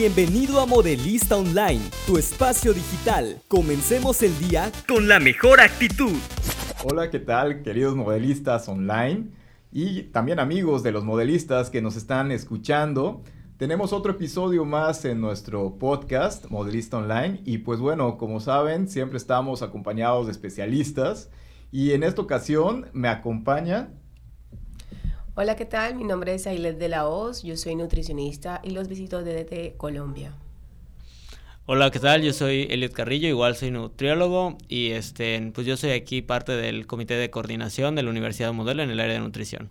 [0.00, 3.42] Bienvenido a Modelista Online, tu espacio digital.
[3.48, 6.12] Comencemos el día con la mejor actitud.
[6.84, 9.30] Hola, ¿qué tal, queridos modelistas online?
[9.72, 13.24] Y también amigos de los modelistas que nos están escuchando.
[13.56, 19.18] Tenemos otro episodio más en nuestro podcast Modelista Online y pues bueno, como saben, siempre
[19.18, 21.28] estamos acompañados de especialistas
[21.72, 23.90] y en esta ocasión me acompaña
[25.40, 25.94] Hola, ¿qué tal?
[25.94, 30.32] Mi nombre es Ailet de la Hoz, yo soy nutricionista y los visito desde Colombia.
[31.64, 32.22] Hola, ¿qué tal?
[32.22, 36.88] Yo soy Eliot Carrillo, igual soy nutriólogo y este, pues yo soy aquí parte del
[36.88, 39.70] comité de coordinación de la Universidad Modelo en el área de nutrición.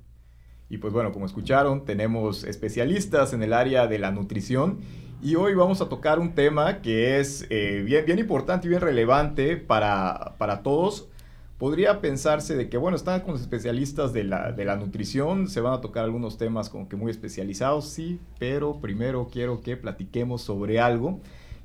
[0.70, 4.80] Y pues bueno, como escucharon, tenemos especialistas en el área de la nutrición
[5.22, 8.80] y hoy vamos a tocar un tema que es eh, bien, bien importante y bien
[8.80, 11.09] relevante para, para todos
[11.57, 15.61] podría pensarse de que, bueno, están con los especialistas de la, de la nutrición, se
[15.61, 20.41] van a tocar algunos temas como que muy especializados, sí, pero primero quiero que platiquemos
[20.41, 21.20] sobre algo,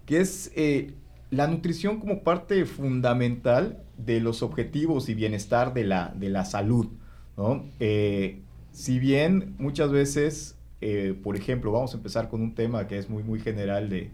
[0.06, 0.95] que es eh,
[1.30, 6.88] la nutrición como parte fundamental de los objetivos y bienestar de la, de la salud,
[7.37, 7.65] ¿no?
[7.79, 8.40] Eh,
[8.73, 13.10] si bien muchas veces, eh, por ejemplo, vamos a empezar con un tema que es
[13.10, 14.10] muy, muy general de,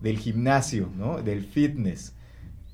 [0.00, 1.20] del gimnasio, ¿no?
[1.22, 2.14] Del fitness.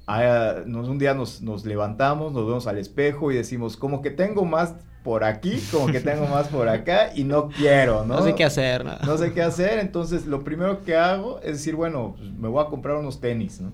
[0.06, 4.44] Ah, nos, un día nos, levantamos, nos vemos al espejo y decimos, como que tengo
[4.44, 8.16] más por aquí, como que tengo más por acá y no quiero, ¿no?
[8.16, 8.96] No sé qué hacer, ¿no?
[9.04, 12.64] No sé qué hacer, entonces lo primero que hago es decir, bueno, pues, me voy
[12.64, 13.72] a comprar unos tenis, ¿no?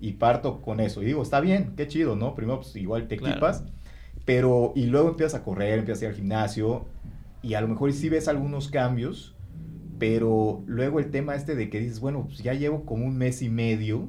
[0.00, 1.02] Y parto con eso.
[1.02, 2.34] Y digo, está bien, qué chido, ¿no?
[2.34, 3.64] Primero, pues igual te equipas,
[4.24, 6.86] pero, y luego empiezas a correr, empiezas a ir al gimnasio,
[7.42, 9.34] y a lo mejor sí ves algunos cambios,
[9.98, 13.42] pero luego el tema este de que dices, bueno, pues ya llevo como un mes
[13.42, 14.08] y medio,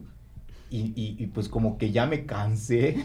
[0.71, 3.03] y, pues como que ya me cansé,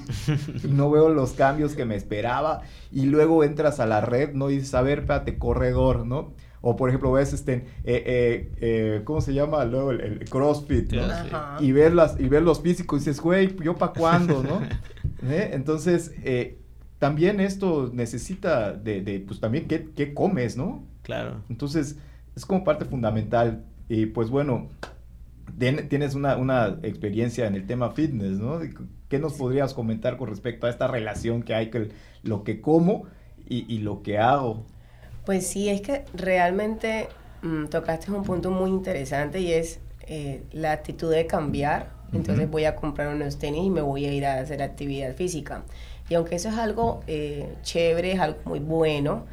[0.69, 4.51] no veo los cambios que me esperaba y luego entras a la red, ¿no?
[4.51, 6.33] Y dices, a ver, espérate, corredor, ¿no?
[6.61, 9.65] O por ejemplo, ves este, eh, eh, eh, ¿cómo se llama?
[9.65, 11.03] Luego el, CrossFit, ¿no?
[11.61, 14.61] Y ver, las, y ver los físicos y dices, güey, ¿yo para cuándo, no?
[15.29, 16.13] Entonces,
[16.99, 20.85] también esto necesita de, de pues también qué, qué comes, ¿no?
[21.03, 21.43] Claro.
[21.49, 21.97] Entonces,
[22.35, 23.65] es como parte fundamental.
[23.89, 24.69] Y pues bueno,
[25.59, 28.61] tienes una, experiencia en el tema fitness, ¿no?
[29.09, 31.89] ¿Qué nos podrías comentar con respecto a esta relación que hay con
[32.23, 33.05] lo que como
[33.49, 34.65] y, lo que hago?
[35.25, 37.09] Pues sí, es que realmente
[37.43, 41.95] mm, tocaste un punto muy interesante y es eh, la actitud de cambiar.
[42.13, 45.65] Entonces voy a comprar unos tenis y me voy a ir a hacer actividad física.
[46.09, 49.27] Y aunque eso es algo eh, chévere, es algo muy bueno,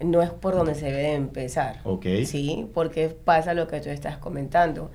[0.00, 1.80] no es por donde se debe de empezar.
[1.84, 2.06] Ok.
[2.24, 4.90] Sí, porque pasa lo que tú estás comentando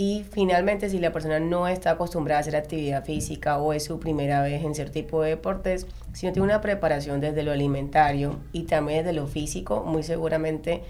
[0.00, 3.98] y finalmente, si la persona no está acostumbrada a hacer actividad física o es su
[3.98, 8.36] primera vez en cierto tipo de deportes, si no tiene una preparación desde lo alimentario
[8.52, 10.84] y también desde lo físico, muy seguramente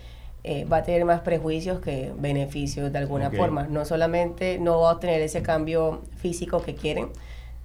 [0.45, 3.63] eh, va a tener más prejuicios que beneficios de alguna forma.
[3.63, 7.09] No solamente no va a obtener ese cambio físico que quieren,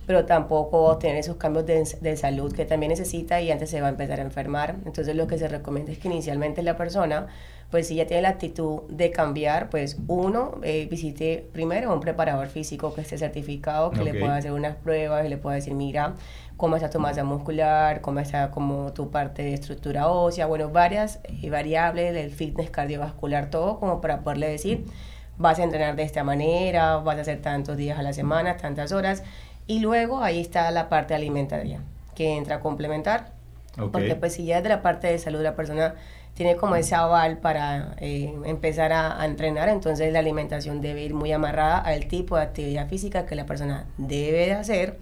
[0.05, 3.69] pero tampoco va a obtener esos cambios de, de, salud que también necesita y antes
[3.69, 4.75] se va a empezar a enfermar.
[4.85, 7.27] Entonces lo que se recomienda es que inicialmente la persona
[7.73, 12.45] pues si ya tiene la actitud de cambiar, pues uno, eh, visite primero un preparador
[12.45, 16.13] físico que esté certificado, que le pueda hacer unas pruebas y le pueda decir, mira,
[16.55, 21.19] cómo está tu masa muscular, cómo está como tu parte de estructura ósea, bueno, varias
[21.23, 24.85] eh, variables del fitness cardiovascular, todo como para poderle decir,
[25.39, 28.91] vas a entrenar de esta manera, vas a hacer tantos días a la semana, tantas
[28.91, 29.23] horas,
[29.67, 31.81] y luego ahí está la parte alimentaria,
[32.15, 33.31] que entra a complementar,
[33.91, 35.95] porque pues si ya es de la parte de salud la persona
[36.33, 41.31] tiene como ese aval para eh, empezar a, entrenar, entonces la alimentación debe ir muy
[41.31, 44.97] amarrada al tipo de actividad física que la persona debe de hacer,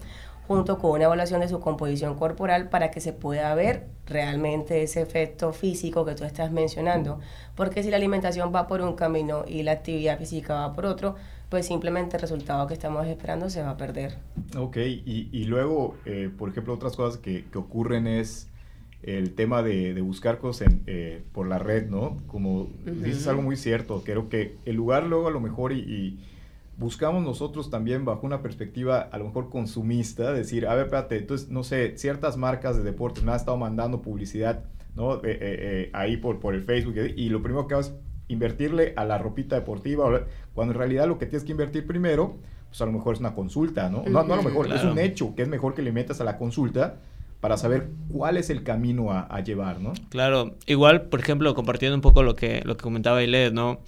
[0.46, 5.00] junto con una evaluación de su composición corporal para que se pueda ver realmente ese
[5.00, 7.20] efecto físico que tú estás mencionando.
[7.54, 11.14] Porque si la alimentación va por un camino y la actividad física va por otro,
[11.48, 14.16] pues simplemente el resultado que estamos esperando se va a perder.
[14.56, 18.48] Ok, y, y luego, eh, por ejemplo, otras cosas que, que ocurren es
[19.02, 22.18] el tema de, buscar cosas eh, por la red, ¿no?
[22.28, 26.20] Como dices algo muy cierto, creo que el lugar luego a lo mejor y,
[26.76, 31.48] buscamos nosotros también bajo una perspectiva a lo mejor consumista, decir, a ver, espérate, entonces,
[31.48, 34.64] no sé, ciertas marcas de deportes me han estado mandando publicidad,
[34.94, 35.16] ¿no?
[35.16, 37.94] Eh, eh, ahí por, por el Facebook y lo primero que hago es
[38.28, 42.38] invertirle a la ropita deportiva, cuando en realidad lo que tienes que invertir primero,
[42.68, 44.02] pues a lo mejor es una consulta, ¿no?
[44.06, 46.24] No, no a lo mejor, es un hecho que es mejor que le metas a
[46.24, 46.96] la consulta
[47.40, 49.92] para saber cuál es el camino a, llevar, ¿no?
[50.10, 53.80] Claro, igual, por ejemplo, compartiendo un poco lo que, lo que comentaba Iled, ¿no?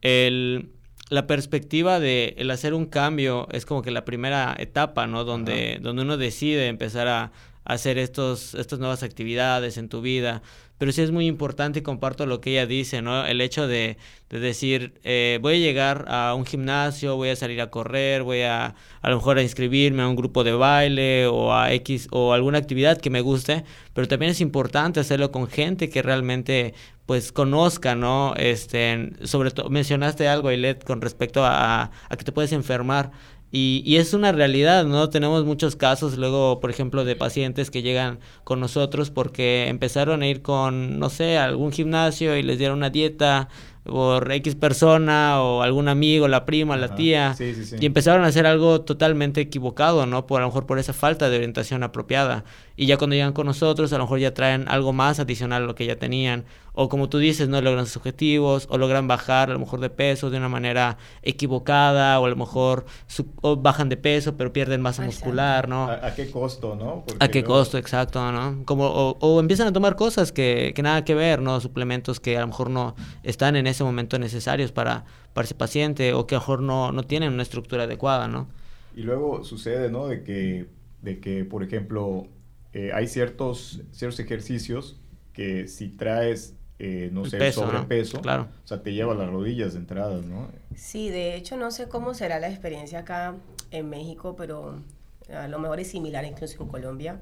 [0.00, 0.72] El,
[1.12, 5.24] la perspectiva de el hacer un cambio es como que la primera etapa, ¿no?
[5.24, 7.32] Donde, donde uno decide empezar a,
[7.64, 10.42] hacer estos, estas nuevas actividades en tu vida.
[10.78, 13.24] Pero sí es muy importante y comparto lo que ella dice, ¿no?
[13.24, 13.98] El hecho de,
[14.30, 18.42] de decir, eh, voy a llegar a un gimnasio, voy a salir a correr, voy
[18.42, 22.32] a a lo mejor a inscribirme a un grupo de baile o a X o
[22.32, 23.64] alguna actividad que me guste,
[23.94, 26.74] pero también es importante hacerlo con gente que realmente
[27.06, 28.34] pues conozca, ¿no?
[28.36, 33.12] Este, sobre todo, mencionaste algo, Ailet, con respecto a, a que te puedes enfermar.
[33.54, 35.10] Y, y, es una realidad, ¿no?
[35.10, 40.26] Tenemos muchos casos luego, por ejemplo, de pacientes que llegan con nosotros porque empezaron a
[40.26, 43.50] ir con, no sé, algún gimnasio y les dieron una dieta
[43.84, 48.82] por X persona o algún amigo, la prima, la tía, y empezaron a hacer algo
[48.82, 50.26] totalmente equivocado, ¿no?
[50.26, 52.44] Por a lo mejor por esa falta de orientación apropiada.
[52.76, 55.66] Y ya cuando llegan con nosotros, a lo mejor ya traen algo más adicional a
[55.66, 56.44] lo que ya tenían.
[56.74, 59.90] O como tú dices, no logran sus objetivos, o logran bajar a lo mejor de
[59.90, 62.86] peso de una manera equivocada, o a lo mejor
[63.58, 65.90] bajan de peso pero pierden masa muscular, ¿no?
[65.90, 67.04] ¿A, qué costo, no?
[67.18, 68.64] a qué costo, exacto, ¿no?
[68.64, 71.60] Como, o, empiezan a tomar cosas que, que nada que ver, ¿no?
[71.60, 76.14] Suplementos que a lo mejor no están en ese momento necesarios para, para ese paciente,
[76.14, 78.48] o que a lo mejor no, no tienen una estructura adecuada, ¿no?
[78.94, 80.06] Y luego sucede, ¿no?
[80.06, 80.66] De que,
[81.02, 82.26] de que por ejemplo,
[82.72, 85.00] eh, hay ciertos, ciertos ejercicios
[85.32, 88.48] que si traes eh, no sé, peso, sobrepeso, claro.
[88.64, 90.48] o sea, te lleva las rodillas de entrada, ¿no?
[90.74, 93.36] Sí, de hecho no sé cómo será la experiencia acá
[93.70, 94.80] en México, pero
[95.32, 97.20] a lo mejor es similar incluso en Colombia.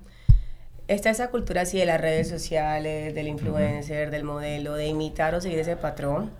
[0.90, 5.40] Está esa cultura así de las redes sociales, del influencer, del modelo, de imitar o
[5.40, 6.32] seguir ese patrón,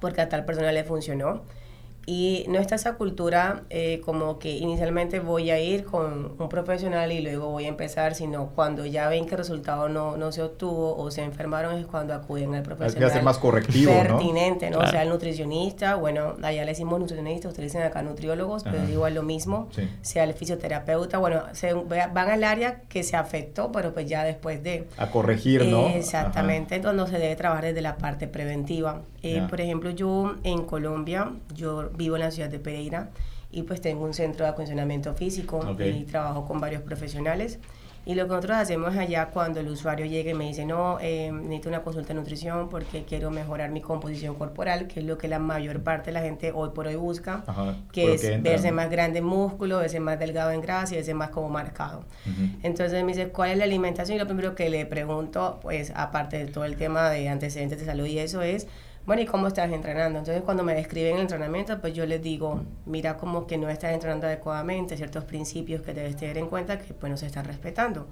[0.00, 1.42] porque a tal persona le funcionó.
[2.06, 7.12] Y no está esa cultura eh, como que inicialmente voy a ir con un profesional
[7.12, 10.42] y luego voy a empezar, sino cuando ya ven que el resultado no, no se
[10.42, 13.10] obtuvo o se enfermaron es cuando acuden al profesional.
[13.10, 14.78] Hay que más correctivo, pertinente, ¿no?
[14.78, 18.90] O sea, el nutricionista, bueno, allá le decimos nutricionista, ustedes dicen acá nutriólogos, pero es
[18.90, 19.68] igual lo mismo.
[20.02, 24.62] Sea el fisioterapeuta, bueno, se, van al área que se afectó, pero pues ya después
[24.62, 24.86] de...
[24.96, 25.88] A corregir, ¿no?
[25.88, 29.02] Exactamente, entonces se debe trabajar desde la parte preventiva.
[29.22, 33.10] Eh, por ejemplo, yo en Colombia, yo vivo en la ciudad de Pereira
[33.50, 37.60] y pues tengo un centro de acondicionamiento físico y trabajo con varios profesionales.
[38.06, 41.32] Y lo que nosotros hacemos allá cuando el usuario llega y me dice, no, eh,
[41.32, 45.26] necesito una consulta de nutrición porque quiero mejorar mi composición corporal, que es lo que
[45.26, 47.44] la mayor parte de la gente hoy por hoy busca,
[47.92, 51.30] que es verse más grande en músculo, verse más delgado en grasa y verse más
[51.30, 52.04] como marcado.
[52.62, 54.16] Entonces me dice, ¿cuál es la alimentación?
[54.16, 57.86] Y lo primero que le pregunto, pues aparte de todo el tema de antecedentes de
[57.86, 58.66] salud y eso es,
[59.06, 60.18] bueno, ¿y cómo estás entrenando?
[60.18, 63.92] Entonces cuando me describen el entrenamiento, pues yo les digo, mira como que no estás
[63.92, 68.06] entrenando adecuadamente, ciertos principios que debes tener en cuenta que pues no se están respetando.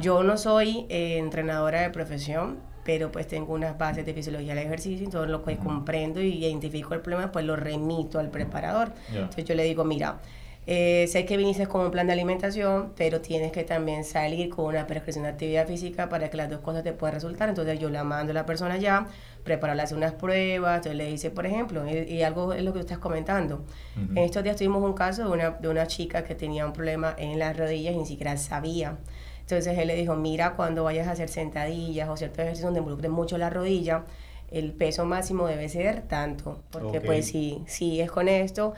[0.00, 4.64] Yo no soy eh, entrenadora de profesión, pero pues tengo unas bases de fisiología del
[4.64, 8.92] ejercicio, todo lo que comprendo y identifico el problema, pues lo remito al preparador.
[9.12, 10.20] Entonces yo le digo, mira,
[10.68, 14.64] eh, sé que viniste con un plan de alimentación, pero tienes que también salir con
[14.64, 17.48] una prescripción de actividad física para que las dos cosas te puedan resultar.
[17.48, 19.06] Entonces yo la mando a la persona ya,
[19.44, 22.86] prepararle hacer unas pruebas, entonces le dice, por ejemplo, y, algo es lo que tú
[22.86, 23.64] estás comentando.
[23.96, 27.14] En estos días tuvimos un caso de una, de una chica que tenía un problema
[27.16, 28.96] en las rodillas y ni siquiera sabía.
[29.42, 33.12] Entonces él le dijo, mira, cuando vayas a hacer sentadillas o ciertos ejercicios donde involucren
[33.12, 34.02] mucho la rodilla,
[34.50, 38.74] el peso máximo debe ser tanto, porque pues si, si es con esto,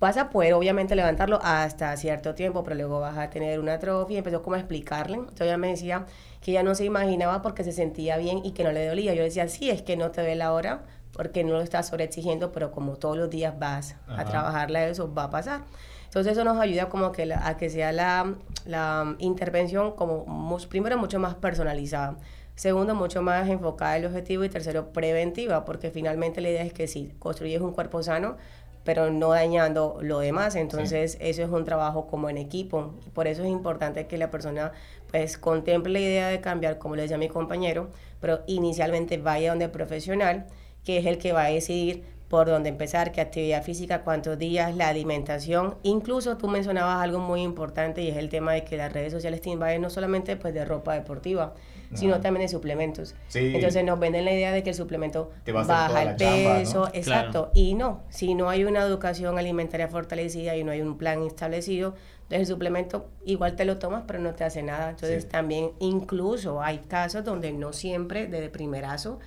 [0.00, 4.14] vas a poder obviamente levantarlo hasta cierto tiempo, pero luego vas a tener una atrofia.
[4.14, 5.16] Y empezó como a explicarle.
[5.16, 6.06] Entonces ella me decía
[6.40, 9.14] que ella no se imaginaba porque se sentía bien y que no le dolía.
[9.14, 12.52] Yo decía, sí, es que no te ve la hora porque no lo estás sobreexigiendo,
[12.52, 15.62] pero como todos los días vas a trabajarla, eso va a pasar.
[16.04, 18.34] Entonces eso nos ayuda como que a que sea la,
[18.66, 22.16] la intervención como primero mucho más personalizada.
[22.54, 26.72] Segundo, mucho más enfocada en el objetivo y tercero, preventiva, porque finalmente la idea es
[26.72, 28.36] que si construyes un cuerpo sano,
[28.84, 30.56] pero no dañando lo demás.
[30.56, 32.94] Entonces, eso es un trabajo como en equipo.
[33.14, 34.72] Por eso es importante que la persona
[35.10, 37.88] pues contemple la idea de cambiar, como le decía mi compañero,
[38.20, 40.46] pero inicialmente vaya donde el profesional,
[40.84, 44.76] que es el que va a decidir por dónde empezar, qué actividad física, cuántos días,
[44.76, 45.76] la alimentación.
[45.82, 49.40] Incluso tú mencionabas algo muy importante y es el tema de que las redes sociales
[49.40, 51.54] te invaden no solamente pues de ropa deportiva,
[51.94, 53.14] sino también de suplementos.
[53.32, 58.02] Entonces nos venden la idea de que el suplemento baja el peso, exacto, y no,
[58.10, 61.94] si no hay una educación alimentaria fortalecida y no hay un plan establecido,
[62.28, 64.90] entonces el suplemento igual te lo tomas, pero no te hace nada.
[64.90, 69.18] Entonces también incluso hay casos donde no siempre de primerazo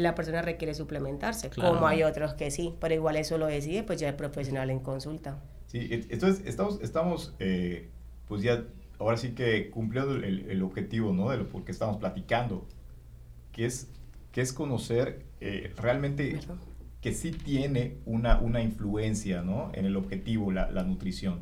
[0.00, 4.00] la persona requiere suplementarse, como hay otros que sí, pero igual eso lo decide pues
[4.00, 5.42] ya el profesional en consulta.
[5.66, 7.88] Sí, entonces estamos, estamos eh,
[8.26, 8.64] pues ya
[8.98, 11.30] ahora sí que cumpliendo el, objetivo, ¿no?
[11.30, 12.66] De lo por estamos platicando,
[13.52, 13.88] que es,
[14.32, 16.38] que es conocer eh, realmente
[17.00, 19.70] que sí tiene una, una influencia, ¿no?
[19.74, 21.40] En el objetivo, la, nutrición.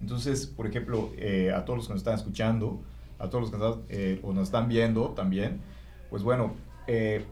[0.00, 2.82] Entonces, por ejemplo, eh, a todos los que nos están escuchando,
[3.18, 5.60] a todos los que están, eh, o nos están viendo también,
[6.08, 6.54] pues bueno,
[6.86, 7.24] eh,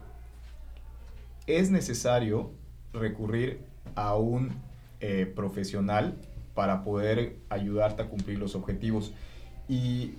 [1.47, 2.51] es necesario
[2.93, 3.61] recurrir
[3.95, 4.51] a un
[4.99, 6.15] eh, profesional
[6.53, 9.13] para poder ayudarte a cumplir los objetivos.
[9.67, 10.13] Y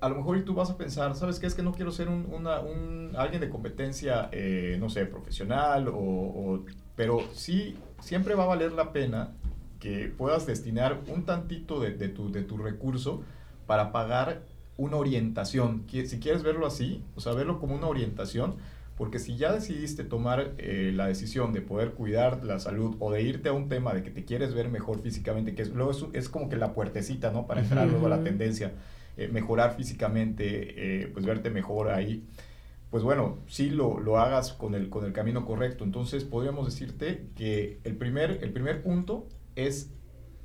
[0.00, 1.46] a lo mejor tú vas a pensar, ¿sabes qué?
[1.46, 6.64] Es que no quiero ser un, alguien de competencia, eh, no sé, profesional, o,
[6.96, 9.32] pero sí, siempre va a valer la pena
[9.80, 13.22] que puedas destinar un tantito de, de, tu, de tu recurso
[13.66, 14.42] para pagar
[14.76, 15.84] una orientación.
[15.90, 18.56] Si quieres verlo así, o sea, verlo como una orientación,
[18.96, 23.22] porque si ya decidiste tomar eh, la decisión de poder cuidar la salud o de
[23.22, 26.04] irte a un tema de que te quieres ver mejor físicamente, que es, luego es,
[26.14, 27.46] es como que la puertecita, ¿no?
[27.46, 28.72] Para entrar luego a la tendencia,
[29.18, 32.24] eh, mejorar físicamente, eh, pues verte mejor ahí,
[32.90, 35.84] pues bueno, sí lo, lo, hagas con el, con el camino correcto.
[35.84, 39.26] Entonces podríamos decirte que el primer, el primer punto
[39.56, 39.90] es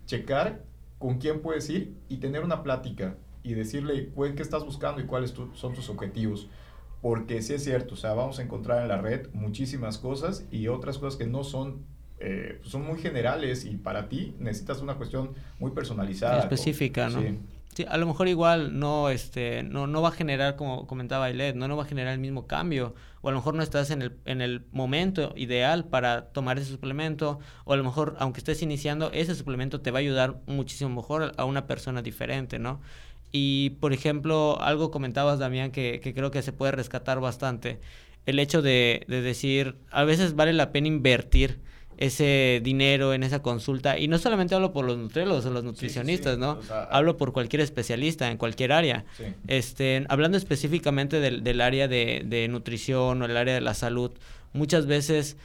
[0.05, 0.65] checar
[0.99, 5.33] con quién puedes ir y tener una plática y decirle qué estás buscando y cuáles
[5.53, 6.49] son tus objetivos
[7.01, 10.67] porque sí es cierto, o sea, vamos a encontrar en la red muchísimas cosas y
[10.67, 11.83] otras cosas que no son,
[12.19, 16.39] eh, pues son muy generales y para ti necesitas una cuestión muy personalizada.
[16.39, 17.19] Específica, ¿no?
[17.19, 17.39] Sí.
[17.73, 17.85] sí.
[17.89, 21.67] a lo mejor igual no, este, no, no va a generar, como comentaba Ailet, no,
[21.67, 24.17] no va a generar el mismo cambio, o a lo mejor no estás en el,
[24.25, 29.11] en el momento ideal para tomar ese suplemento, o a lo mejor, aunque estés iniciando,
[29.11, 32.79] ese suplemento te va a ayudar muchísimo mejor a una persona diferente, ¿no?
[33.31, 37.79] Y, por ejemplo, algo comentabas, Damián, que, que creo que se puede rescatar bastante.
[38.25, 41.59] El hecho de, de, decir, a veces vale la pena invertir
[41.97, 43.97] ese dinero en esa consulta.
[43.97, 46.59] Y no solamente hablo por los nutriólogos o los nutricionistas, ¿no?
[46.89, 49.05] hablo por cualquier especialista en cualquier área.
[49.47, 54.11] Este, hablando específicamente del, del área de, de nutrición o el área de la salud,
[54.51, 55.37] muchas veces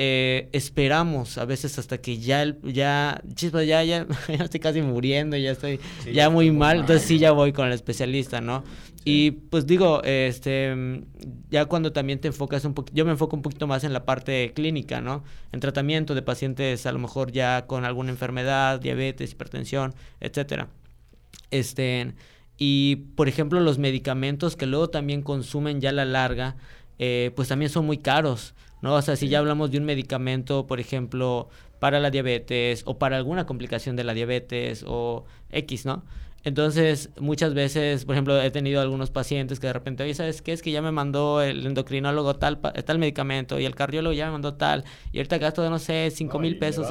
[0.00, 5.36] eh, esperamos a veces hasta que ya, ya, chispa, ya, ya, ya estoy casi muriendo,
[5.36, 5.80] ya estoy
[6.14, 8.62] ya muy mal, entonces sí ya voy con el especialista, ¿no?
[9.04, 11.02] Y pues digo, este,
[11.50, 14.04] ya cuando también te enfocas un poquito, yo me enfoco un poquito más en la
[14.04, 15.24] parte clínica, ¿no?
[15.50, 20.68] En tratamiento de pacientes a lo mejor ya con alguna enfermedad, diabetes, hipertensión, etcétera.
[21.50, 22.14] Este,
[22.56, 26.54] y por ejemplo los medicamentos que luego también consumen ya a la larga,
[27.00, 28.54] eh, pues también son muy caros.
[28.82, 28.94] ¿No?
[28.94, 33.16] O sea, si ya hablamos de un medicamento, por ejemplo, para la diabetes o para
[33.16, 36.04] alguna complicación de la diabetes o X, ¿no?
[36.44, 40.52] Entonces, muchas veces, por ejemplo, he tenido algunos pacientes que de repente, oye, ¿sabes qué?
[40.52, 44.32] Es que ya me mandó el endocrinólogo tal, tal medicamento y el cardiólogo ya me
[44.32, 46.88] mandó tal, y ahorita gasto de, no sé, cinco mil pesos.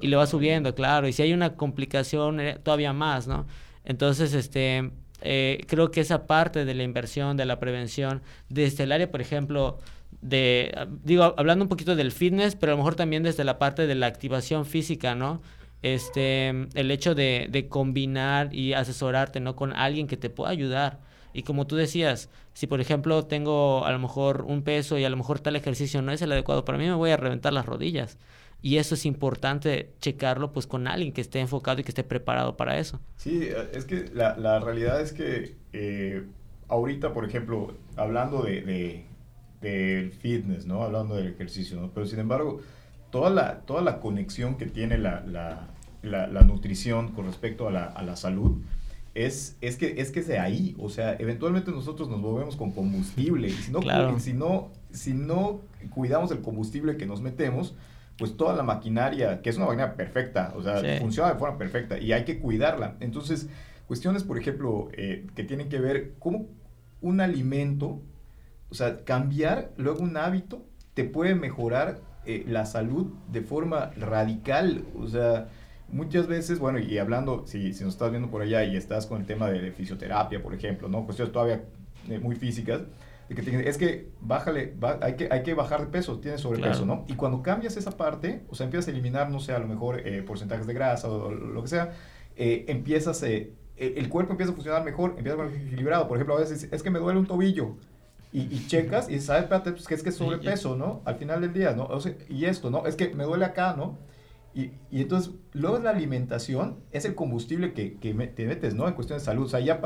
[0.00, 1.08] y le va subiendo, claro.
[1.08, 3.46] Y si hay una complicación, eh, todavía más, ¿no?
[3.84, 4.90] Entonces, este,
[5.22, 9.22] eh, creo que esa parte de la inversión, de la prevención, desde el área, por
[9.22, 9.78] ejemplo,
[10.20, 13.86] de, digo, hablando un poquito del fitness, pero a lo mejor también desde la parte
[13.86, 15.42] de la activación física, ¿no?
[15.82, 19.56] Este, el hecho de, de combinar y asesorarte, ¿no?
[19.56, 21.00] Con alguien que te pueda ayudar.
[21.32, 25.10] Y como tú decías, si por ejemplo tengo a lo mejor un peso y a
[25.10, 27.66] lo mejor tal ejercicio no es el adecuado para mí, me voy a reventar las
[27.66, 28.18] rodillas.
[28.60, 32.56] Y eso es importante checarlo pues con alguien que esté enfocado y que esté preparado
[32.56, 33.00] para eso.
[33.16, 36.24] Sí, es que la, la realidad es que eh,
[36.68, 39.04] ahorita, por ejemplo, hablando de
[39.62, 40.82] del fitness, ¿no?
[40.82, 41.90] Hablando del ejercicio, ¿no?
[41.92, 42.60] Pero sin embargo,
[43.10, 45.68] toda la, toda la conexión que tiene la, la,
[46.02, 48.60] la, nutrición con respecto a la, a la salud
[49.14, 50.74] es, es, que, es que es de ahí.
[50.78, 53.48] O sea, eventualmente nosotros nos movemos con combustible.
[53.48, 53.80] Y si no,
[54.18, 57.74] si no, si no cuidamos el combustible que nos metemos,
[58.18, 61.98] pues toda la maquinaria, que es una maquinaria perfecta, o sea, funciona de forma perfecta
[61.98, 62.96] y hay que cuidarla.
[63.00, 63.48] Entonces,
[63.86, 66.46] cuestiones, por ejemplo, eh, que tienen que ver cómo
[67.00, 68.00] un alimento
[68.72, 70.64] o sea, cambiar luego un hábito
[70.94, 74.86] te puede mejorar eh, la salud de forma radical.
[74.98, 75.48] O sea,
[75.90, 79.20] muchas veces, bueno, y hablando, si, si nos estás viendo por allá y estás con
[79.20, 81.04] el tema de, fisioterapia, por ejemplo, ¿no?
[81.04, 81.64] Cuestiones todavía
[82.08, 82.80] eh, muy físicas,
[83.28, 87.04] de que es que bájale, hay, que, hay que bajar de peso, tienes sobrepeso, ¿no?
[87.08, 90.00] Y cuando cambias esa parte, o sea, empiezas a eliminar, no sé, a lo mejor
[90.00, 91.92] eh, porcentajes de grasa o, lo que sea,
[92.36, 96.08] empiezas, el cuerpo empieza a funcionar mejor, empieza a estar equilibrado.
[96.08, 97.76] Por ejemplo, a veces es que me duele un tobillo
[98.32, 101.02] y, checas y sabes, espérate, pues que es que es sobrepeso, ¿no?
[101.04, 101.84] Al final del día, ¿no?
[101.84, 102.86] O sea, y esto, ¿no?
[102.86, 103.98] Es que me duele acá, ¿no?
[104.54, 108.88] Y, y entonces, luego la alimentación es el combustible que, que te metes, ¿no?
[108.88, 109.44] En cuestiones de salud.
[109.44, 109.80] O sea, ya,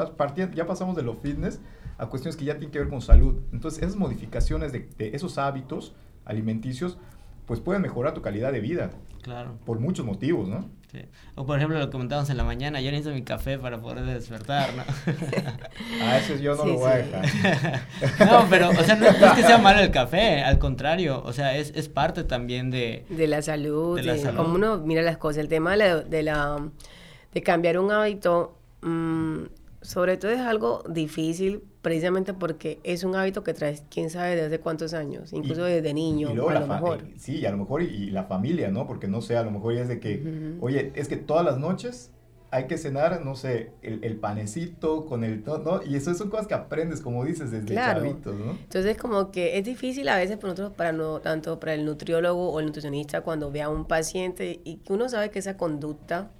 [0.52, 1.60] ya pasamos de lo fitness
[1.98, 3.40] a cuestiones que ya tienen que ver con salud.
[3.52, 6.98] Entonces, esas modificaciones de, de esos hábitos alimenticios,
[7.46, 8.90] pues pueden mejorar tu calidad de vida.
[9.22, 9.58] Claro.
[9.64, 10.68] Por muchos motivos, ¿no?
[11.35, 14.05] O por ejemplo lo que comentábamos en la mañana, yo necesito mi café para poder
[14.05, 14.83] despertar, ¿no?
[16.05, 17.81] a eso yo no lo voy a dejar.
[18.26, 21.57] no, pero, o sea, no, es que sea malo el café, al contrario, o sea,
[21.57, 23.05] es, es parte también de...
[23.09, 26.61] De la salud, de, como uno mira las cosas, el tema de la,
[27.33, 29.45] de, cambiar un hábito, mm,
[29.83, 34.59] Sobre todo es algo difícil precisamente porque es un hábito que traes quién sabe desde
[34.59, 37.05] cuántos años, incluso desde niño, y a lo mejor.
[37.16, 38.88] Sí, a lo mejor y, la familia, ¿no?
[38.88, 41.59] Porque no sé, a lo mejor ya es de que, oye, es que todas las
[41.59, 42.11] noches
[42.50, 45.81] hay que cenar, no sé, el, panecito con el, ¿no?
[45.85, 48.00] Y eso son cosas que aprendes, como dices, desde claro.
[48.00, 48.50] chavitos, ¿no?
[48.50, 52.50] Entonces, como que es difícil a veces para nosotros, para no, tanto para el nutriólogo
[52.50, 56.33] o el nutricionista, cuando ve a un paciente y que uno sabe que esa conducta,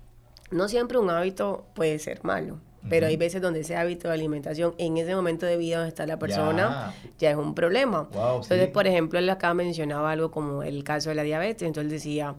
[0.51, 2.59] no siempre un hábito puede ser malo.
[2.89, 6.07] Pero hay veces donde ese hábito de alimentación en ese momento de vida donde está
[6.07, 8.09] la persona ya, es un problema.
[8.13, 11.67] Entonces, por ejemplo, él acá mencionaba algo como el caso de la diabetes.
[11.67, 12.35] Entonces decía,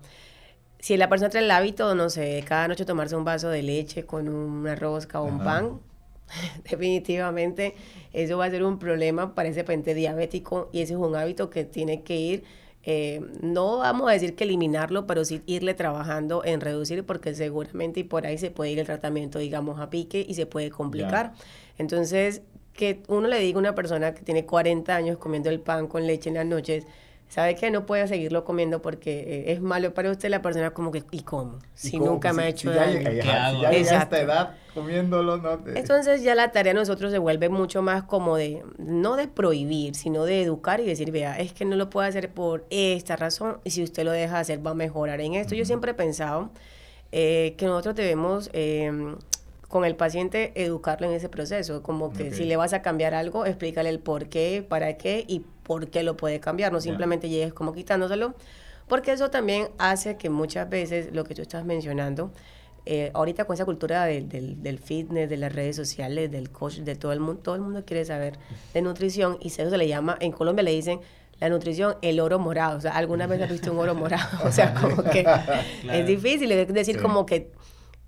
[0.80, 4.06] si la persona trae el hábito, no sé, cada noche tomarse un vaso de leche
[4.06, 5.80] con un arroz o un pan,
[6.70, 7.76] definitivamente
[8.14, 11.50] eso va a ser un problema para ese paciente diabético y ese es un hábito
[11.50, 12.44] que tiene que ir,
[12.90, 18.00] eh, no vamos a decir que eliminarlo, pero sí irle trabajando en reducir porque seguramente
[18.00, 21.34] y por ahí se puede ir el tratamiento, digamos, a pique y se puede complicar.
[21.78, 25.88] Entonces, que uno le diga a una persona que tiene 40 años comiendo el pan
[25.88, 26.88] con leche en las noches,
[27.28, 30.92] sabe que no puede seguirlo comiendo porque eh, es malo para usted la persona como
[30.92, 31.60] que ¿y cómo?
[31.74, 33.02] Si nunca me ha hecho si daño.
[33.12, 37.18] Ya, si ya a esta edad comiéndolo no Entonces ya la tarea de nosotros se
[37.18, 41.52] vuelve mucho más como de no de prohibir, sino de educar y decir, vea, es
[41.52, 44.72] que no lo puede hacer por esta razón y si usted lo deja hacer va
[44.72, 45.56] a mejorar en esto.
[45.56, 46.50] Yo siempre he pensado
[47.12, 49.16] eh, que nosotros debemos eh,
[49.68, 53.46] con el paciente educarlo en ese proceso, como que si le vas a cambiar algo,
[53.46, 57.54] explícale el por qué, para qué y por qué lo puede cambiar, no simplemente llegues
[57.54, 58.34] como quitándoselo,
[58.88, 62.32] porque eso también hace que muchas veces lo que tú estás mencionando,
[62.86, 66.96] eh, ahorita con esa cultura del, del, fitness, de las redes sociales, del coach, de
[66.96, 68.40] todo el mundo, todo el mundo quiere saber
[68.74, 71.02] de nutrición y eso se le llama, en Colombia le dicen
[71.42, 72.78] la nutrición, el oro morado.
[72.78, 74.26] O sea, ¿alguna vez has visto un oro morado?
[74.46, 75.26] O sea, como que
[75.92, 77.52] es difícil, es decir, como que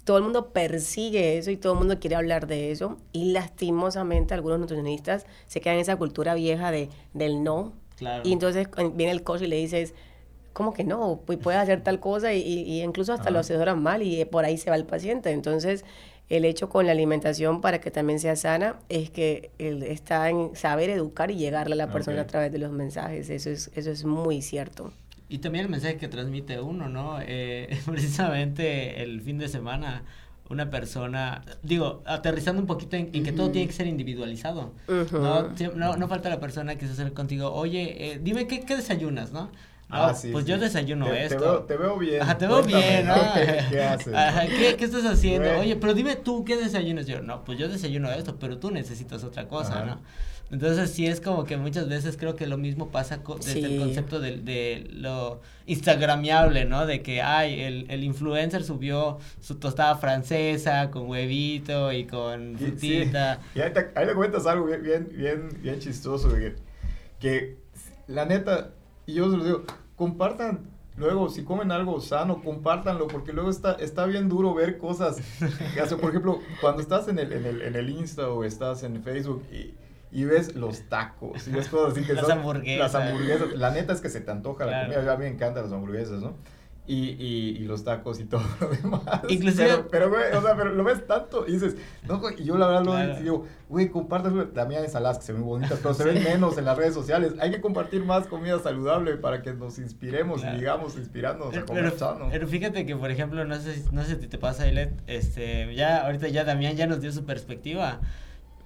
[0.03, 4.34] todo el mundo persigue eso y todo el mundo quiere hablar de eso y lastimosamente
[4.34, 7.74] algunos nutricionistas se quedan en esa cultura vieja de, del no.
[8.24, 9.94] Y entonces viene el coach y le dices,
[10.53, 11.22] ¿cómo que no?
[11.25, 14.58] Pues puedes hacer tal cosa y, y incluso hasta lo asesoran mal y por ahí
[14.58, 15.32] se va el paciente.
[15.32, 15.84] Entonces,
[16.29, 20.90] el hecho con la alimentación para que también sea sana es que está en saber
[20.90, 23.29] educar y llegarle a la persona a través de los mensajes.
[23.29, 24.94] Eso es, eso es muy cierto.
[25.29, 27.20] Y también el mensaje que transmite uno, ¿no?
[27.22, 30.03] Eh, precisamente el fin de semana,
[30.50, 35.50] una persona, digo, aterrizando un poquito en, que todo tiene que ser individualizado, ¿no?
[35.75, 35.98] ¿no?
[35.98, 36.07] ¿no?
[36.07, 39.51] falta la persona que se acerca contigo, oye, eh, dime qué, qué desayunas, ¿no?
[39.92, 41.37] Ah, sí, pues yo desayuno esto.
[41.37, 42.22] Te veo, te veo, bien.
[42.22, 43.15] Ajá, te veo bien, ¿no?
[43.70, 44.13] ¿Qué, haces?
[44.13, 45.50] Ajá, ¿qué, ¿qué, estás haciendo?
[45.59, 47.07] Oye, pero dime tú, ¿qué desayunas?
[47.07, 50.01] Yo, no, pues yo desayuno esto, pero tú necesitas otra cosa, ¿no?
[50.51, 54.20] Entonces sí es como que muchas veces creo que lo mismo pasa desde el concepto
[54.20, 56.88] de, de, lo instagramiable, ¿no?
[56.88, 63.40] De que, ay, el, el, influencer subió su tostada francesa con huevito y con frutita.
[63.53, 66.55] Y ahí, ahí, le cuentas algo bien, bien, bien, bien chistoso, que,
[67.20, 67.57] que
[68.07, 68.72] la neta,
[69.05, 69.64] y yo se lo digo,
[69.96, 70.68] compartan
[71.00, 75.18] luego si comen algo sano, compártanlo, porque luego está, está bien duro ver cosas.
[75.74, 79.01] Que por ejemplo, cuando estás en el, en, el, en el Insta o estás en
[79.03, 79.74] Facebook y
[80.11, 82.93] y ves los tacos y ves cosas así que las hamburguesas.
[82.93, 83.53] Las hamburguesas.
[83.55, 85.13] La neta es que se te antoja la comida.
[85.13, 86.33] A mí me encantan las hamburguesas, ¿no?
[86.87, 89.22] Y, y, y, los tacos y todo lo demás.
[89.29, 89.85] Inclusive...
[89.91, 91.75] Pero, güey, o sea, pero lo ves tanto y dices,
[92.07, 94.48] no, y yo la verdad lo digo, güey, compártelo.
[94.48, 97.33] También ensaladas que se ven bonitas, pero se ven menos en las redes sociales.
[97.41, 101.91] Hay que compartir más comida saludable para que nos inspiremos y digamos, inspirándonos a comer
[101.95, 102.29] sano.
[102.31, 106.07] Pero fíjate que, por ejemplo, no sé, no sé si te pasa, Ilet, este, ya,
[106.07, 108.00] ahorita ya Damián ya nos dio su perspectiva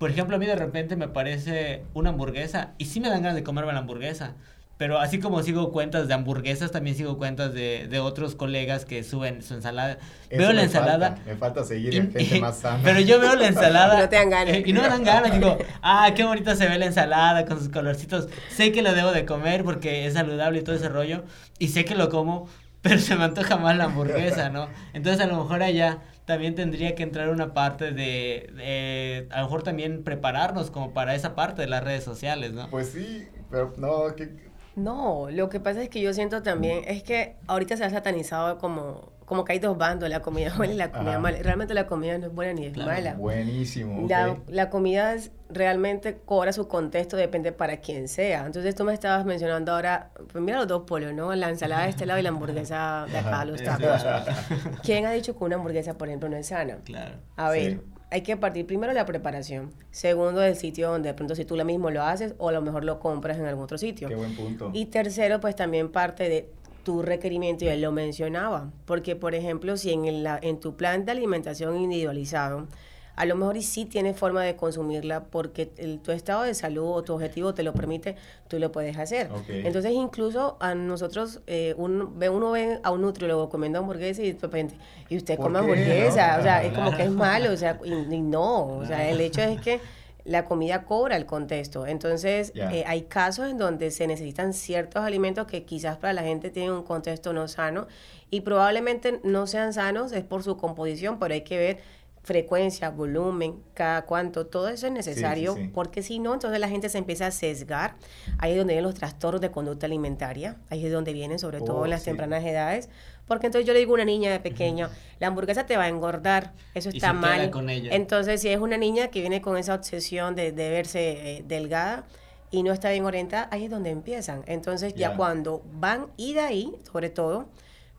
[0.03, 3.35] por ejemplo, a mí de repente me parece una hamburguesa y sí me dan ganas
[3.35, 4.33] de comerme la hamburguesa.
[4.77, 9.05] Pero así como sigo cuentas de hamburguesas, también sigo cuentas de, de otros colegas que
[9.05, 9.99] suben su ensalada.
[10.29, 11.19] veo la ensalada.
[11.25, 12.81] me falta seguir en gente más sana.
[12.83, 13.97] Pero yo veo la ensalada.
[14.01, 14.57] no te dan ganas.
[14.65, 15.31] y no me dan ganas.
[15.31, 18.27] Digo, ah, qué bonita se ve la ensalada con sus colorcitos.
[18.49, 21.23] Sé que lo debo de comer porque es saludable y todo ese rollo.
[21.59, 22.49] Y sé que lo como,
[22.81, 24.67] pero se me antoja más la hamburguesa, ¿no?
[24.91, 29.63] Entonces a lo mejor allá también tendría que entrar una parte de, a lo mejor
[29.63, 32.69] también prepararnos como para esa parte de las redes sociales, ¿no?
[32.69, 34.51] Pues sí, pero no, que...
[34.75, 38.57] No, lo que pasa es que yo siento también, es que ahorita se ha satanizado
[38.57, 41.39] como como que hay dos bandos, la comida buena y la comida mala.
[41.41, 43.15] Realmente la comida no es buena ni es mala.
[43.15, 44.07] Buenísimo.
[44.07, 45.15] La, la comida
[45.49, 48.45] realmente cobra su contexto, depende para quién sea.
[48.45, 51.33] Entonces tú me estabas mencionando ahora, pues mira los dos polos, ¿no?
[51.33, 54.05] La ensalada de este lado y la hamburguesa de acá, los tacos.
[54.83, 56.77] ¿Quién ha dicho que una hamburguesa, por ejemplo, no es sana?
[56.83, 57.15] Claro.
[57.35, 57.79] A ver,
[58.11, 59.71] hay que partir primero de la preparación.
[59.89, 62.61] Segundo, del sitio donde de pronto si tú lo mismo lo haces o a lo
[62.61, 64.07] mejor lo compras en algún otro sitio.
[64.07, 64.69] Qué buen punto.
[64.75, 66.51] Y tercero, pues también parte de
[66.83, 71.11] tu requerimiento, y él lo mencionaba, porque por ejemplo, si en, en tu plan de
[71.11, 72.67] alimentación individualizado
[73.15, 76.89] a lo mejor y sí tienes forma de consumirla porque el, tu estado de salud
[76.89, 78.15] o tu objetivo te lo permite,
[78.47, 79.29] tú lo puedes hacer.
[79.47, 84.33] Entonces, incluso a nosotros, eh, uno, ve, uno ve a un nutriólogo comiendo hamburguesa y
[84.33, 84.75] de repente,
[85.09, 88.77] y usted come hamburguesa, o sea, es como que es malo, o sea, y, no,
[88.77, 89.79] o sea, el hecho es que
[90.25, 91.85] la comida cobra el contexto.
[91.85, 96.49] Entonces, eh, hay casos en donde se necesitan ciertos alimentos que quizás para la gente
[96.49, 97.87] tienen un contexto no sano
[98.29, 101.79] y probablemente no sean sanos, es por su composición, pero hay que ver
[102.23, 106.97] frecuencia, volumen, cada cuánto, todo eso es necesario, porque si no, entonces la gente se
[106.97, 107.95] empieza a sesgar.
[108.37, 111.79] Ahí es donde vienen los trastornos de conducta alimentaria, ahí es donde vienen, sobre todo
[111.79, 112.89] en oh, las tempranas edades,
[113.27, 115.89] porque entonces yo le digo a una niña de pequeño, la hamburguesa te va a
[115.89, 117.51] engordar, eso está mal.
[117.91, 122.05] Entonces, si es una niña que viene con esa obsesión de, verse eh, delgada,
[122.51, 124.43] y no está bien orientada, ahí es donde empiezan.
[124.45, 127.47] Entonces, ya cuando van y de ahí, sobre todo,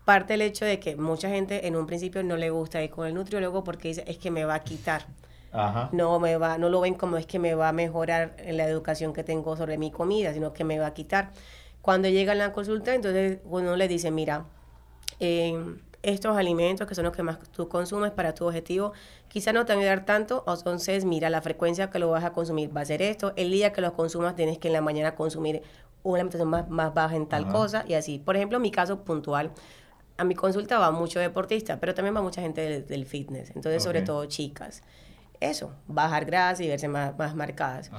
[0.04, 3.06] parte el hecho de que mucha gente en un principio no le gusta ir con
[3.06, 5.06] el nutriólogo porque dice, es que me va a quitar.
[5.92, 8.66] No me va, no lo ven como es que me va a mejorar en la
[8.66, 11.30] educación que tengo sobre mi comida, sino que me va a quitar.
[11.80, 14.46] Cuando llega a la consulta, entonces uno le dice, mira,
[15.20, 18.92] eh, estos alimentos que son los que más tú consumes para tu objetivo,
[19.28, 22.32] quizá no te van a dar tanto, entonces mira, la frecuencia que lo vas a
[22.32, 25.14] consumir va a ser esto, el día que los consumas tienes que en la mañana
[25.14, 25.62] consumir
[26.02, 28.18] una alimentación más, más baja en tal cosa y así.
[28.18, 29.50] Por ejemplo, en mi caso puntual,
[30.16, 34.02] a mi consulta va mucho deportista, pero también va mucha gente del, fitness, entonces sobre
[34.02, 34.82] todo chicas.
[35.40, 37.90] Eso, bajar grasa y verse más, más marcadas.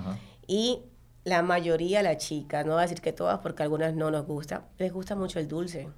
[0.47, 0.83] Y
[1.25, 4.25] la mayoría de las chicas, no voy a decir que todas porque algunas no nos
[4.25, 5.89] gusta, les gusta mucho el dulce.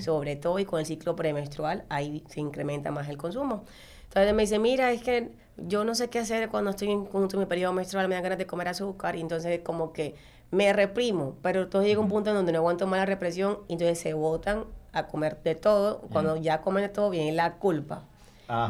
[0.00, 3.64] Sobre todo y con el ciclo premenstrual, ahí se incrementa más el consumo.
[4.04, 7.38] Entonces me dice, mira, es que yo no sé qué hacer cuando estoy en, en
[7.38, 10.14] mi periodo menstrual, me dan ganas de comer azúcar y entonces como que
[10.50, 13.74] me reprimo, pero entonces llega un punto en donde no aguanto más la represión y
[13.74, 16.00] entonces se botan a comer de todo.
[16.12, 18.02] Cuando ya comen de todo, viene la culpa.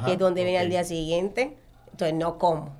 [0.04, 1.56] que es donde viene al día siguiente,
[1.90, 2.70] entonces no como.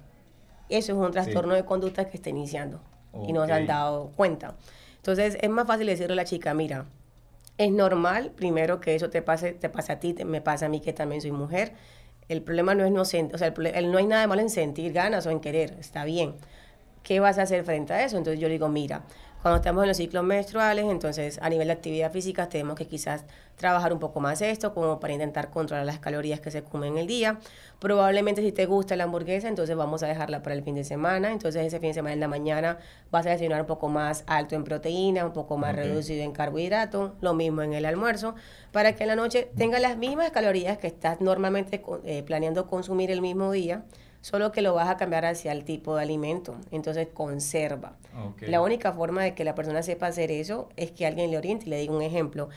[0.69, 2.81] Eso es un trastorno de conducta que está iniciando
[3.27, 4.55] y no se han dado cuenta.
[4.97, 6.87] Entonces es más fácil decirle a la chica, mira,
[7.59, 10.81] es normal primero que eso te pase, te pase a ti, me pasa a mí
[10.81, 11.73] que también soy mujer.
[12.29, 14.51] El problema no es no sentir, o sea, el, no hay nada de malo en
[14.51, 16.35] sentir ganas o en querer, está bien.
[17.03, 18.17] ¿Qué vas a hacer frente a eso?
[18.17, 19.03] Entonces yo le digo, mira,
[19.43, 23.25] cuando estamos en los ciclos menstruales, entonces a nivel de actividad física tenemos que quizás
[23.57, 26.99] trabajar un poco más esto, como para intentar controlar las calorías que se comen en
[26.99, 27.41] el día.
[27.81, 31.33] Probablemente si te gusta la hamburguesa, entonces vamos a dejarla para el fin de semana.
[31.33, 32.79] Entonces ese fin de semana en la mañana
[33.11, 37.11] vas a desayunar un poco más alto en proteína, un poco más reducido en carbohidratos,
[37.21, 38.37] lo mismo en el almuerzo,
[38.71, 43.11] para que en la noche tenga las mismas calorías que estás normalmente eh, planeando consumir
[43.11, 43.83] el mismo día
[44.23, 46.57] solo que lo vas a cambiar hacia el tipo de alimento.
[46.71, 47.97] Entonces conserva.
[48.41, 51.67] La única forma de que la persona sepa hacer eso es que alguien le oriente
[51.67, 52.49] y le diga un ejemplo.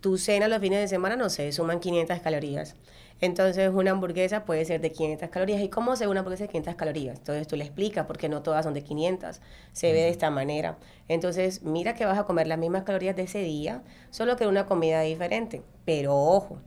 [0.00, 2.76] Tu cena los fines de semana, no sé, suman 500 calorías.
[3.20, 5.62] Entonces una hamburguesa puede ser de 500 calorías.
[5.62, 7.18] ¿Y cómo se una hamburguesa de 500 calorías?
[7.18, 9.40] Entonces tú le explicas porque no todas son de 500.
[9.72, 10.76] Se ve de esta manera.
[11.08, 14.66] Entonces mira que vas a comer las mismas calorías de ese día, solo que una
[14.66, 15.62] comida diferente.
[15.86, 16.58] Pero ojo,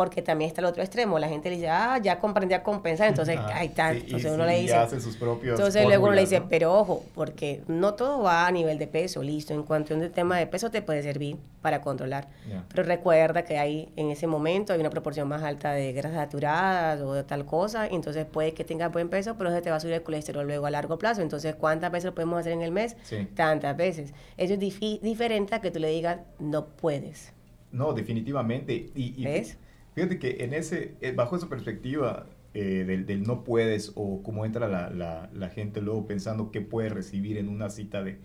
[0.00, 1.18] porque también está el otro extremo.
[1.18, 3.92] La gente le dice, ah, ya comprendí a compensar, entonces ahí está.
[3.92, 4.74] entonces uno le dice.
[4.74, 8.50] Hace sus propios entonces luego uno le dice, pero ojo, porque no todo va a
[8.50, 9.52] nivel de peso, listo.
[9.52, 12.28] En cuanto a un tema de peso, te puede servir para controlar.
[12.70, 17.02] Pero recuerda que hay en ese momento hay una proporción más alta de grasas saturadas
[17.02, 19.80] o de tal cosa, entonces puede que tengas buen peso, pero se te va a
[19.80, 21.20] subir el colesterol luego a largo plazo.
[21.20, 22.96] Entonces, ¿cuántas veces lo podemos hacer en el mes?
[23.34, 24.14] Tantas veces.
[24.38, 24.60] Eso es
[25.02, 27.34] diferente a que tú le digas, no puedes.
[27.70, 28.90] No, definitivamente.
[28.94, 29.58] Y, y ¿Ves?
[29.94, 34.68] Fíjate que en ese, eh, bajo esa perspectiva eh, del, no puedes o cómo entra
[34.68, 38.18] la, gente luego pensando qué puede recibir en una cita de,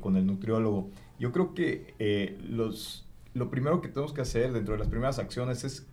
[0.00, 4.74] con el nutriólogo, yo creo que eh, los, lo primero que tenemos que hacer dentro
[4.74, 5.86] de las primeras acciones es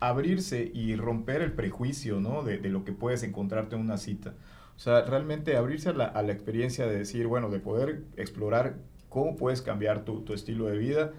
[0.00, 2.42] abrirse y romper el prejuicio ¿no?
[2.42, 4.34] de, lo que puedes encontrarte en una cita.
[4.76, 8.76] O sea, realmente abrirse a la, a la experiencia de decir, bueno, de poder explorar
[9.08, 11.12] cómo puedes cambiar tu, tu estilo de vida,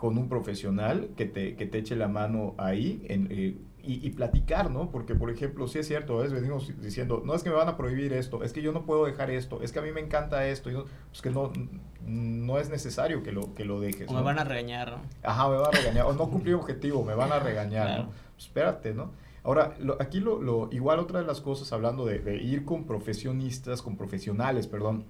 [0.00, 4.70] con un profesional que te, que te eche la mano ahí en, eh, y, platicar,
[4.70, 4.90] ¿no?
[4.90, 7.68] Porque, por ejemplo, sí es cierto, a veces venimos diciendo, no es que me van
[7.68, 10.00] a prohibir esto, es que yo no puedo dejar esto, es que a mí me
[10.00, 11.52] encanta esto, y pues que no,
[12.02, 14.08] no es necesario que lo, que lo dejes.
[14.08, 15.02] O me van a regañar, ¿no?
[15.22, 18.06] Ajá, me van a regañar, o no cumplí objetivo, me van a regañar, ¿no?
[18.06, 19.12] Pues espérate, ¿no?
[19.44, 23.82] Ahora, aquí lo, lo, igual otra de las cosas, hablando de, de ir con profesionistas,
[23.82, 25.04] con profesionales, perdón,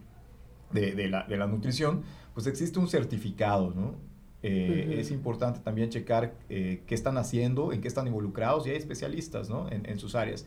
[0.72, 2.02] de, de, la, de la nutrición,
[2.34, 4.09] pues existe un certificado, ¿no?
[4.42, 8.76] Eh, es importante también checar eh, qué están haciendo, en qué están involucrados y hay
[8.76, 9.68] especialistas ¿no?
[9.70, 10.46] en, sus áreas.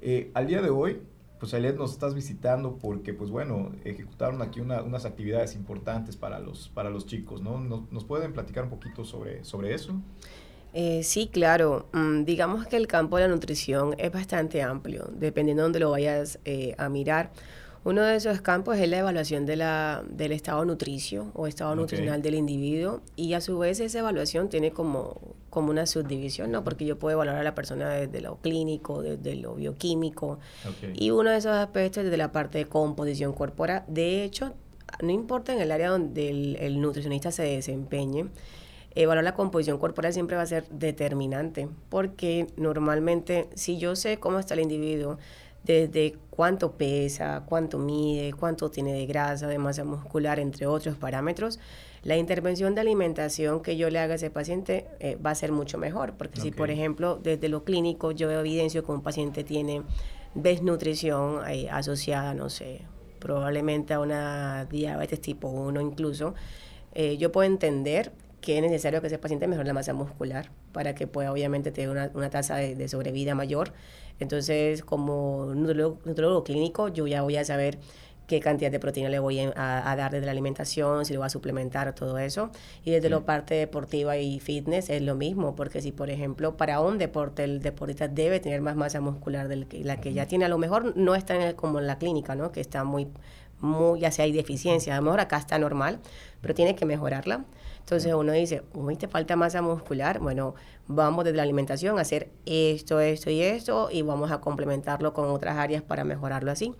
[0.00, 1.00] Eh, al día de hoy,
[1.40, 6.68] pues Ailet nos estás visitando porque, pues bueno, ejecutaron aquí unas actividades importantes para los,
[6.68, 7.58] para los chicos, ¿no?
[7.58, 10.00] ¿Nos, pueden platicar un poquito sobre, sobre eso?
[10.72, 11.88] Eh, sí, claro.
[11.92, 15.90] Mm, digamos que el campo de la nutrición es bastante amplio, dependiendo de dónde lo
[15.90, 17.32] vayas eh, a mirar.
[17.84, 22.22] Uno de esos campos es la evaluación de la, del estado nutricio o estado nutricional
[22.22, 26.62] del individuo y a su vez esa evaluación tiene como, como una subdivisión, ¿no?
[26.62, 30.38] Porque yo puedo evaluar a la persona desde lo clínico, desde lo bioquímico
[30.94, 33.82] y uno de esos aspectos desde la parte de composición corporal.
[33.88, 34.54] De hecho,
[35.00, 38.26] no importa en el área donde el, nutricionista se desempeñe,
[38.94, 44.38] evaluar la composición corporal siempre va a ser determinante, porque normalmente si yo sé cómo
[44.38, 45.18] está el individuo,
[45.64, 51.60] desde cuánto pesa, cuánto mide, cuánto tiene de grasa, de masa muscular, entre otros parámetros,
[52.04, 55.52] la intervención de alimentación que yo le haga a ese paciente eh, va a ser
[55.52, 56.14] mucho mejor.
[56.14, 59.82] Porque si, por ejemplo, desde lo clínico yo evidencio que un paciente tiene
[60.34, 62.80] desnutrición eh, asociada, no sé,
[63.20, 66.34] probablemente a una diabetes tipo 1 incluso,
[66.94, 70.94] eh, yo puedo entender que es necesario que ese paciente mejore la masa muscular para
[70.94, 73.72] que pueda obviamente tener una, una tasa de, de, sobrevida mayor.
[74.18, 77.78] Entonces, como nutrólogo, clínico, yo ya voy a saber
[78.26, 81.30] qué cantidad de proteína le voy a, dar desde la alimentación, si lo voy a
[81.30, 82.50] suplementar, todo eso.
[82.84, 86.80] Y desde la parte deportiva y fitness es lo mismo, porque si, por ejemplo, para
[86.80, 90.48] un deporte el deportista debe tener más masa muscular de la que ya tiene, a
[90.48, 92.52] lo mejor no está como en la clínica, ¿no?
[92.52, 93.08] Que está muy,
[93.60, 96.00] muy, ya sea hay deficiencia, a lo mejor acá está normal,
[96.40, 97.44] pero tiene que mejorarla.
[97.82, 100.20] Entonces uno dice, uy, te falta masa muscular.
[100.20, 100.54] Bueno,
[100.86, 105.28] vamos desde la alimentación a hacer esto, esto y esto y vamos a complementarlo con
[105.28, 106.74] otras áreas para mejorarlo así.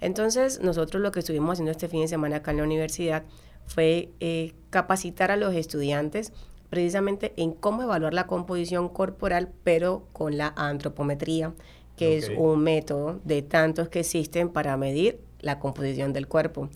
[0.00, 3.22] Entonces nosotros lo que estuvimos haciendo este fin de semana acá en la universidad
[3.66, 6.32] fue eh, capacitar a los estudiantes
[6.70, 11.54] precisamente en cómo evaluar la composición corporal, pero con la antropometría,
[11.96, 16.68] que es un método de tantos que existen para medir la composición del cuerpo.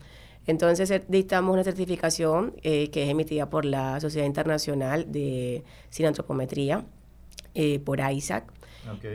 [0.46, 6.84] Entonces eh, dictamos una certificación eh, que es emitida por la Sociedad Internacional de Sinantropometría,
[7.54, 8.44] eh, por ISAC,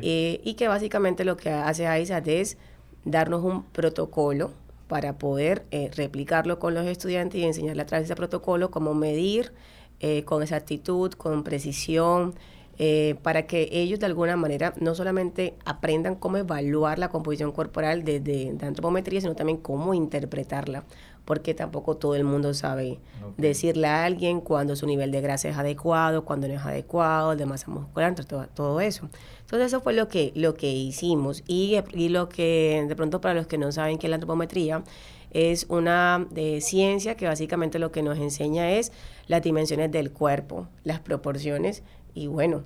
[0.01, 2.57] y que básicamente lo que hace ISAC es
[3.03, 4.51] darnos un protocolo
[4.87, 9.53] para poder replicarlo con los estudiantes y enseñarles a través de ese protocolo cómo medir
[10.25, 12.35] con exactitud, con precisión,
[12.77, 18.03] eh, para que ellos de alguna manera no solamente aprendan cómo evaluar la composición corporal
[18.03, 20.83] desde de antropometría, sino también cómo interpretarla,
[21.25, 22.99] porque tampoco todo el mundo sabe
[23.37, 27.37] decirle a alguien cuando su nivel de grasa es adecuado, cuando no es adecuado, el
[27.37, 29.09] de masa muscular, todo, todo eso.
[29.41, 33.33] Entonces eso fue lo que, lo que hicimos y, y lo que de pronto para
[33.33, 34.83] los que no saben qué es la antropometría,
[35.31, 38.93] es una de ciencia que básicamente lo que nos enseña es
[39.27, 41.83] las dimensiones del cuerpo, las proporciones
[42.13, 42.63] y bueno,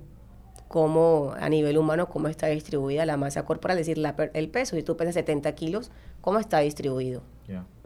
[0.68, 4.76] cómo a nivel humano, cómo está distribuida la masa corporal, es decir, el peso.
[4.76, 7.22] Si tú pesas 70 kilos, ¿cómo está distribuido?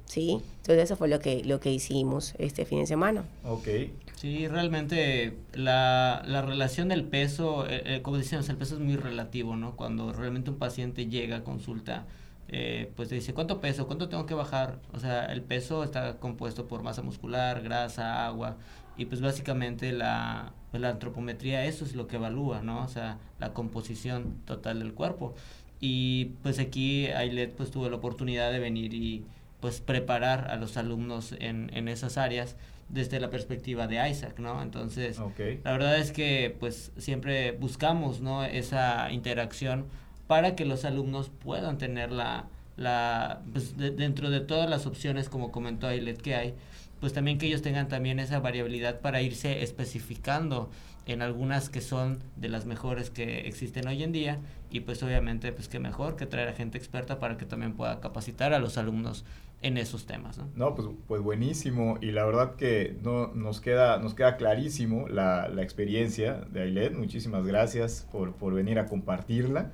[0.06, 3.24] Sí, entonces eso fue lo que, lo que hicimos este fin de semana.
[3.44, 3.68] Ok.
[4.16, 8.96] Sí, realmente la, la relación del peso, eh, eh, como decíamos, el peso es muy
[8.96, 9.76] relativo, ¿no?
[9.76, 12.06] Cuando realmente un paciente llega a consulta,
[12.48, 13.86] eh, pues te dice, ¿cuánto peso?
[13.86, 14.78] ¿Cuánto tengo que bajar?
[14.92, 18.56] O sea, el peso está compuesto por masa muscular, grasa, agua,
[18.96, 22.82] y pues básicamente la, pues la antropometría eso es lo que evalúa, ¿no?
[22.82, 25.34] O sea, la composición total del cuerpo.
[25.80, 29.24] Y pues aquí Ailet pues tuvo la oportunidad de venir y
[29.64, 32.54] pues preparar a los alumnos en, en esas áreas
[32.90, 34.60] desde la perspectiva de Isaac, ¿no?
[34.60, 35.18] Entonces,
[35.64, 38.44] la verdad es que pues siempre buscamos, ¿no?
[38.44, 39.86] Esa interacción
[40.26, 42.44] para que los alumnos puedan tener la,
[42.76, 46.54] la pues, dentro de todas las opciones, como comentó Ailet, que hay,
[47.00, 50.68] pues también que ellos tengan también esa variabilidad para irse especificando
[51.06, 54.38] en algunas que son de las mejores que existen hoy en día
[54.70, 58.00] y pues obviamente pues qué mejor que traer a gente experta para que también pueda
[58.00, 59.24] capacitar a los alumnos
[59.62, 60.36] en esos temas.
[60.36, 65.08] No, no pues, pues buenísimo y la verdad que no, nos, queda, nos queda clarísimo
[65.08, 66.94] la, la experiencia de Ailet.
[66.94, 69.70] Muchísimas gracias por, por venir a compartirla.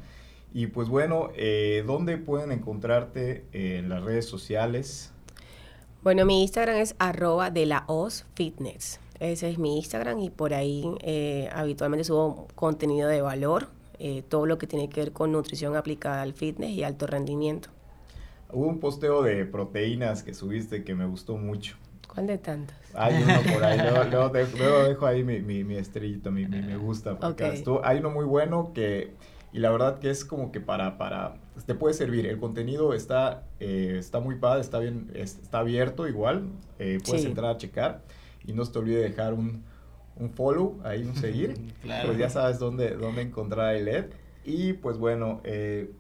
[0.52, 5.12] Y pues bueno, eh, ¿dónde pueden encontrarte en las redes sociales?
[6.02, 9.00] Bueno, mi Instagram es arroba de la OS Fitness.
[9.20, 14.46] Ese es mi Instagram y por ahí eh, habitualmente subo contenido de valor, eh, todo
[14.46, 17.68] lo que tiene que ver con nutrición aplicada al fitness y alto rendimiento.
[18.50, 21.76] Hubo un posteo de proteínas que subiste que me gustó mucho.
[22.12, 22.74] ¿Cuál de tantos?
[22.94, 23.78] Hay uno por ahí,
[24.10, 27.18] luego, dejo, ahí mi, mi, estrellito, mi, me gusta.
[27.18, 29.12] Porque hay uno muy bueno que,
[29.52, 31.34] y la verdad que es como que para, para
[31.66, 32.26] te puede servir.
[32.26, 36.48] El contenido está, eh, está muy padre, está bien, está abierto igual.
[36.78, 38.02] Eh, puedes entrar a checar.
[38.46, 39.64] Y no se te olvide dejar un,
[40.16, 41.54] un follow, ahí un seguir.
[42.06, 44.14] Pues ya sabes dónde, dónde encontrar a Ailet.
[44.44, 45.40] Y pues bueno.
[45.44, 45.90] Eh,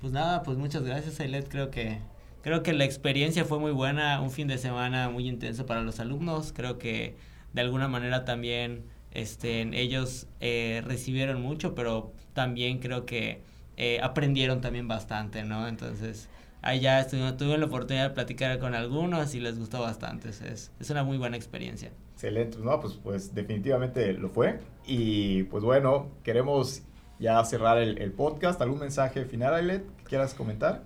[0.00, 1.48] pues nada, pues muchas gracias Ailet.
[1.48, 1.98] Creo que,
[2.42, 4.20] creo que la experiencia fue muy buena.
[4.20, 6.52] Un fin de semana muy intenso para los alumnos.
[6.54, 7.16] Creo que
[7.52, 13.42] de alguna manera también este, ellos eh, recibieron mucho, pero también creo que
[13.76, 15.68] eh, aprendieron también bastante, ¿no?
[15.68, 16.28] Entonces,
[16.62, 20.30] ahí ya tuve la oportunidad de platicar con algunos y les gustó bastante.
[20.30, 21.90] Es, es una muy buena experiencia.
[22.14, 24.58] Excelente, no, pues, pues definitivamente lo fue.
[24.86, 26.82] Y pues bueno, queremos
[27.18, 28.60] ya cerrar el, el podcast.
[28.60, 30.82] ¿Algún mensaje final, Ailet, que quieras comentar?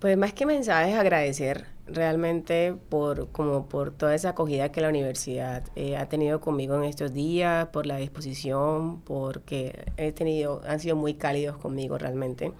[0.00, 5.62] Pues más que mensajes, agradecer realmente por, como por toda esa acogida que la universidad
[5.76, 10.96] eh, ha tenido conmigo en estos días, por la disposición, porque he tenido, han sido
[10.96, 12.52] muy cálidos conmigo realmente.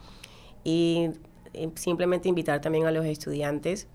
[0.65, 1.11] Y
[1.75, 3.89] simplemente invitar también a los estudiantes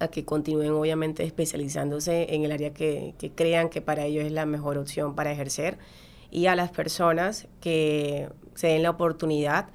[0.00, 4.32] a que continúen obviamente especializándose en el área que, que crean que para ellos es
[4.32, 5.78] la mejor opción para ejercer
[6.30, 9.68] y a las personas que se den la oportunidad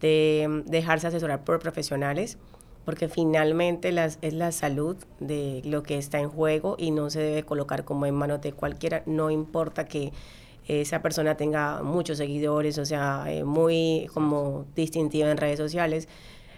[0.00, 2.38] de dejarse asesorar por profesionales
[2.86, 7.20] porque finalmente las, es la salud de lo que está en juego y no se
[7.20, 10.12] debe colocar como en manos de cualquiera, no importa que
[10.68, 16.08] esa persona tenga muchos seguidores, o sea, eh, muy como distintiva en redes sociales.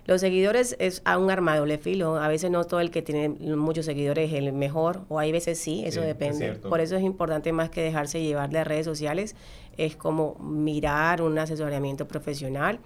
[0.08, 2.16] Los seguidores es a un arma de filo.
[2.16, 5.58] A veces no todo el que tiene muchos seguidores es el mejor, o hay veces
[5.58, 6.54] sí, eso depende.
[6.54, 9.36] Por eso es importante más que dejarse llevar de redes sociales,
[9.76, 12.80] es como mirar un asesoramiento profesional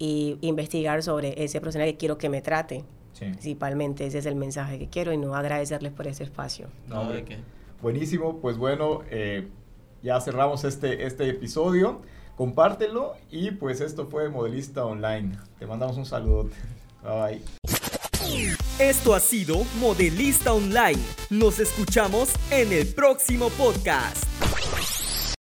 [0.00, 2.84] y investigar sobre ese profesional que quiero que me trate.
[3.16, 6.66] Principalmente ese es el mensaje que quiero y no agradecerles por ese espacio.
[6.88, 7.36] No, ¿de qué?
[7.82, 9.46] Buenísimo, pues bueno, eh,
[10.02, 12.02] ya cerramos este, este episodio.
[12.36, 15.36] Compártelo y pues esto fue Modelista Online.
[15.58, 16.50] Te mandamos un saludo.
[17.02, 17.42] Bye.
[18.78, 21.00] Esto ha sido Modelista Online.
[21.30, 24.24] Nos escuchamos en el próximo podcast.